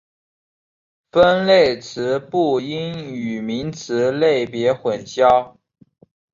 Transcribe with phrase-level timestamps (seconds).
[1.11, 5.55] 分类词不应与名词类别混淆。